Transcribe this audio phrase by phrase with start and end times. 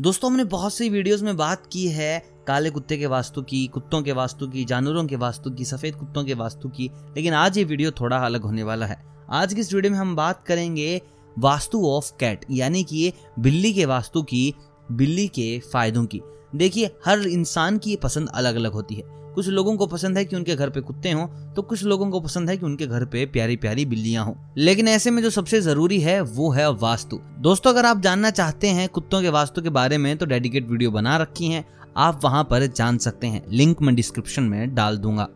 [0.00, 4.02] दोस्तों, हमने बहुत सी वीडियोस में बात की है काले कुत्ते के वास्तु की, कुत्तों
[4.02, 7.64] के वास्तु की, जानवरों के वास्तु की, सफ़ेद कुत्तों के वास्तु की, लेकिन आज ये
[7.64, 11.02] वीडियो थोड़ा अलग होने वाला है। आज की इस वीडियो में हम बात करेंगे
[11.38, 14.54] वास्तु ऑफ़ कैट यानी कि बिल्ली के वास्तु की,
[14.92, 16.20] बिल्ली के फायदों की।
[16.54, 20.36] देखिए, हर इंसान की पसंद अलग अलग होती है। कुछ लोगों को पसंद है कि
[20.36, 23.26] उनके घर पे कुत्ते हों तो कुछ लोगों को पसंद है कि उनके घर पे
[23.26, 27.70] प्यारी प्यारी बिल्लियाँ हों। लेकिन ऐसे में जो सबसे ज़रूरी है, वो है वास्तु। दोस्तों,
[27.70, 31.16] अगर आप जानना चाहते हैं कुत्तों के वास्तु के बारे में तो डेडिकेट वीडियो बना
[31.16, 31.64] रखी है।
[31.96, 35.28] आप वहाँ पर जान सकते हैं। लिंक मैं डिस्क्रिप्शन में डाल दूँगा।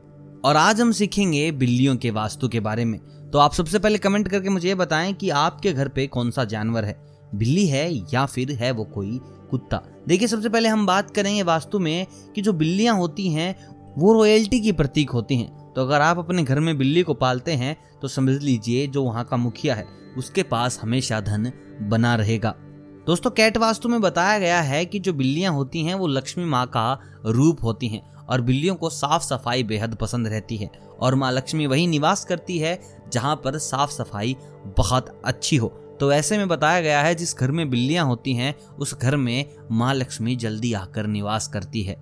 [0.44, 3.00] और आज हम सीखेंगे बिल्लियों के वास्तु के बारे में।
[3.32, 6.44] तो आप सबसे पहले कमेंट करके मुझे ये बताएँ कि आपके घर पे कौन सा
[6.44, 7.12] जानवर है?
[7.34, 9.82] बिल्ली है या फिर है वो कोई कुत्ता?
[10.08, 14.60] देखिए, सबसे पहले हम बात करेंगे वास्तु में कि जो बिल्लियाँ होती हैं वो रॉयल्टी
[14.60, 18.08] की प्रतीक होती हैं। तो अगर आप अपने घर में बिल्ली को पालते हैं तो
[18.08, 19.86] समझ लीजिए जो वहाँ का मुखिया है,
[20.18, 21.50] उसके पास हमेशा धन
[21.82, 22.54] बना रहेगा।
[23.06, 26.66] दोस्तों कैट वास्तु में बताया गया है कि जो बिल्लियाँ होती हैं, वो लक्ष्मी माँ
[26.66, 31.32] का रूप होती हैं और बिल्लियों को साफ़ सफ़ाई बेहद पसंद रहती है और माँ
[31.32, 32.78] लक्ष्मी वही निवास करती है
[33.12, 34.36] जहाँ पर साफ़ सफ़ाई
[34.76, 35.68] बहुत अच्छी हो।
[36.00, 39.44] तो ऐसे में बताया गया है, जिस घर में बिल्लियाँ होती हैं, उस घर में
[39.70, 41.96] माँ लक्ष्मी जल्दी आकर निवास करती है।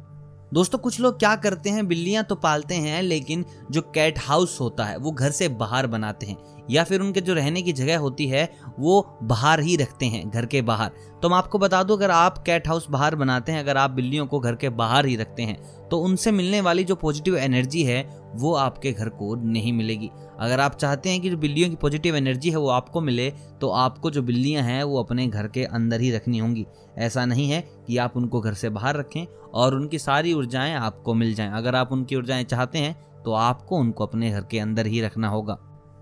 [0.54, 4.84] दोस्तों, कुछ लोग क्या करते हैं, बिल्लियाँ तो पालते हैं, लेकिन जो कैट हाउस होता
[4.84, 6.36] है, वो घर से बाहर बनाते हैं,
[6.70, 10.46] या फिर उनके जो रहने की जगह होती है, वो बाहर ही रखते हैं, घर
[10.46, 10.90] के बाहर।
[11.22, 14.26] तो मैं आपको बता दूँ, अगर आप कैट हाउस बाहर बनाते हैं, अगर आप बिल्लियों
[14.26, 18.02] को घर के बाहर ही रखते हैं तो उनसे मिलने वाली जो पॉजिटिव एनर्जी है,
[18.34, 20.10] वो आपके घर को नहीं मिलेगी।
[20.40, 23.68] अगर आप चाहते हैं कि जो बिल्लियों की पॉजिटिव एनर्जी है, वो आपको मिले तो
[23.68, 26.66] आपको जो बिल्लियाँ हैं, वो अपने घर के अंदर ही रखनी होंगी।
[26.98, 29.24] ऐसा नहीं है कि आप उनको घर से बाहर रखें
[29.54, 33.76] और उनकी सारी ऊर्जाएँ आपको मिल जाएँ। अगर आप उनकी ऊर्जाएँ चाहते हैं तो आपको
[33.76, 35.58] उनको अपने घर के अंदर ही रखना होगा।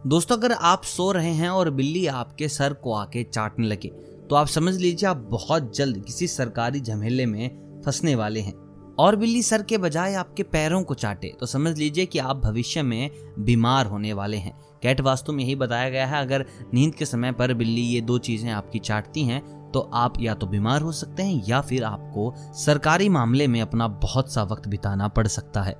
[0.06, 3.88] दोस्तों, अगर आप सो रहे हैं और बिल्ली आपके सर को आके चाटने लगे
[4.30, 8.67] तो आप समझ लीजिए आप बहुत जल्द किसी सरकारी झमेले में फंसने वाले हैं।
[8.98, 12.82] और बिल्ली सर के बजाय आपके पैरों को चाटे। तो समझ लीजिए कि आप भविष्य
[12.82, 16.44] में बीमार होने वाले हैं। कैट वास्तु में यही बताया गया है, अगर
[16.74, 19.42] नींद के समय पर बिल्ली ये दो चीज़ें आपकी चाटती हैं
[19.72, 23.88] तो आप या तो बीमार हो सकते हैं, या फिर आपको सरकारी मामले में अपना
[24.02, 25.74] बहुत सा वक्त बिताना पड़ सकता है।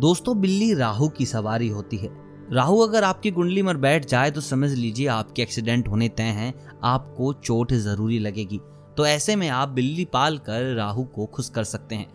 [0.00, 2.10] दोस्तों, बिल्ली राहु की सवारी होती है।
[2.52, 6.52] राहु अगर आपकी कुंडली में बैठ जाए तो समझ लीजिए आपके एक्सीडेंट होने तय हैं,
[6.84, 8.60] आपको चोट ज़रूरी लगेगी।
[8.96, 12.06] तो ऐसे में आप बिल्ली पाल कर राहु को खुश कर सकते हैं।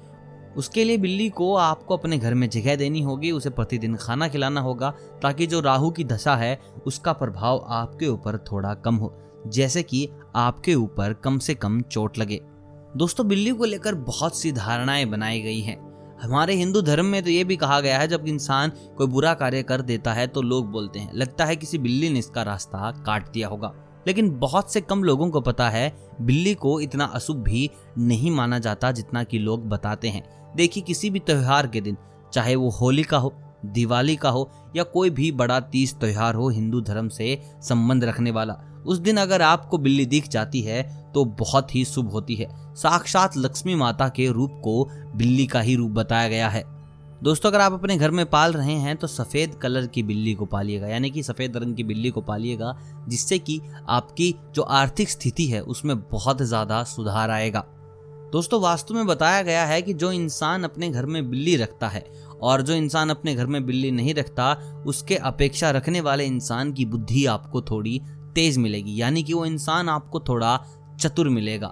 [0.57, 4.61] उसके लिए बिल्ली को आपको अपने घर में जगह देनी होगी, उसे प्रतिदिन खाना खिलाना
[4.61, 9.13] होगा, ताकि जो राहु की दशा है, उसका प्रभाव आपके ऊपर थोड़ा कम हो,
[9.47, 12.41] जैसे कि आपके ऊपर कम से कम चोट लगे।
[12.97, 17.29] दोस्तों बिल्ली को लेकर बहुत सी धारणाएँ बनाई गई हैं। हमारे हिंदू धर्म में तो
[17.29, 20.71] ये भी कहा गया है, जब इंसान कोई बुरा कार्य कर देता है तो लोग
[20.71, 23.73] बोलते हैं, लगता है किसी बिल्ली ने इसका रास्ता काट दिया होगा।
[24.07, 28.59] लेकिन बहुत से कम लोगों को पता है, बिल्ली को इतना अशुभ भी नहीं माना
[28.59, 31.97] जाता जितना कि लोग बताते हैं। देखिए किसी भी त्यौहार के दिन,
[32.33, 33.33] चाहे वो होली का हो,
[33.65, 38.31] दिवाली का हो, या कोई भी बड़ा तीज त्यौहार हो, हिंदू धर्म से संबंध रखने
[38.31, 40.81] वाला, उस दिन अगर आपको बिल्ली दिख जाती है
[41.13, 44.83] तो बहुत ही शुभ होती है। साक्षात लक्ष्मी माता के रूप को
[45.15, 46.63] बिल्ली का ही रूप बताया गया है।
[47.23, 50.45] दोस्तों, अगर आप अपने घर में पाल रहे हैं तो सफ़ेद कलर की बिल्ली को
[50.45, 52.75] पालिएगा, यानी कि सफ़ेद रंग की बिल्ली को पालिएगा,
[53.07, 53.59] जिससे कि
[53.89, 57.63] आपकी जो आर्थिक स्थिति है, उसमें बहुत ज़्यादा सुधार आएगा।
[58.33, 62.03] दोस्तों वास्तु में बताया गया है कि जो इंसान अपने घर में बिल्ली रखता है
[62.41, 64.53] और जो इंसान अपने घर में बिल्ली नहीं रखता,
[64.85, 67.99] उसके अपेक्षा रखने वाले इंसान की बुद्धि आपको थोड़ी
[68.35, 70.57] तेज मिलेगी, यानी कि वो इंसान आपको थोड़ा
[70.99, 71.71] चतुर मिलेगा।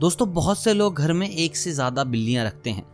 [0.00, 2.84] दोस्तों, बहुत से लोग घर में एक से ज़्यादा बिल्लियाँ रखते हैं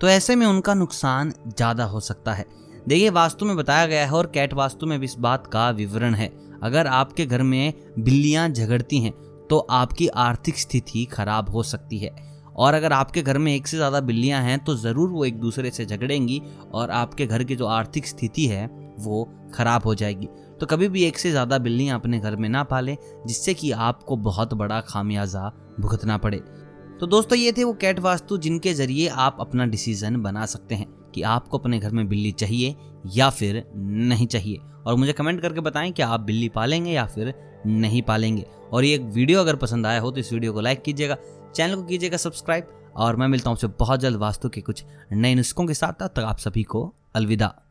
[0.00, 2.46] तो ऐसे में उनका नुकसान ज़्यादा हो सकता है।
[2.88, 6.14] देखिए वास्तु में बताया गया है और कैट वास्तु में भी इस बात का विवरण
[6.14, 6.30] है।
[6.62, 9.12] अगर आपके घर में बिल्लियाँ झगड़ती हैं
[9.50, 12.14] तो आपकी आर्थिक स्थिति खराब हो सकती है।
[12.56, 15.70] और अगर आपके घर में एक से ज़्यादा बिल्लियाँ हैं तो ज़रूर वो एक दूसरे
[15.70, 16.40] से झगड़ेंगी
[16.72, 18.66] और आपके घर की जो आर्थिक स्थिति है,
[18.98, 20.28] वो खराब हो जाएगी।
[20.60, 24.16] तो कभी भी एक से ज़्यादा बिल्लियाँ अपने घर में ना पालें, जिससे कि आपको
[24.18, 25.50] बहुत बड़ा खामियाजा
[25.80, 26.42] भुगतना पड़े।
[27.00, 30.86] तो दोस्तों, ये थे वो कैट वास्तु जिनके ज़रिए आप अपना डिसीज़न बना सकते हैं
[31.14, 32.74] कि आपको अपने घर में बिल्ली चाहिए
[33.14, 37.32] या फिर नहीं चाहिए। और मुझे कमेंट करके बताएँ कि आप बिल्ली पालेंगे या फिर
[37.66, 41.16] नहीं पालेंगे। और ये वीडियो अगर पसंद आया हो तो इस वीडियो को लाइक कीजिएगा
[41.54, 45.34] चैनल को कीजिएगा सब्सक्राइब और मैं मिलता हूँ आपसे बहुत जल्द वास्तु के कुछ नए
[45.34, 47.63] नुस्खों के साथ। तक आप सभी को अलविदा।